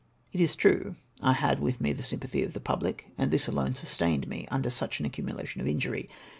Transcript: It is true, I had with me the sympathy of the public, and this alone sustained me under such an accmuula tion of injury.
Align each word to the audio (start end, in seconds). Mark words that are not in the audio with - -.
It 0.33 0.41
is 0.41 0.55
true, 0.55 0.95
I 1.21 1.33
had 1.33 1.59
with 1.59 1.79
me 1.79 1.93
the 1.93 2.01
sympathy 2.01 2.41
of 2.43 2.53
the 2.53 2.59
public, 2.59 3.11
and 3.19 3.29
this 3.29 3.45
alone 3.47 3.75
sustained 3.75 4.27
me 4.27 4.47
under 4.49 4.71
such 4.71 4.99
an 4.99 5.07
accmuula 5.07 5.45
tion 5.45 5.61
of 5.61 5.67
injury. 5.67 6.09